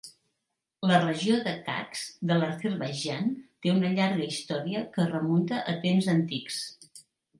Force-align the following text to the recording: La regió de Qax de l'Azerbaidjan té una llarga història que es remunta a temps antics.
La 0.91 0.95
regió 1.01 1.35
de 1.47 1.51
Qax 1.67 2.01
de 2.31 2.37
l'Azerbaidjan 2.39 3.29
té 3.67 3.75
una 3.75 3.91
llarga 3.99 4.25
història 4.31 4.85
que 4.97 5.05
es 5.07 5.13
remunta 5.15 5.61
a 5.75 5.81
temps 5.89 6.09
antics. 6.19 6.59